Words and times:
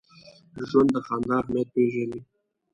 ژوندي 0.69 0.93
د 0.95 0.97
خندا 1.07 1.35
اهمیت 1.41 1.67
پېژني 1.73 2.19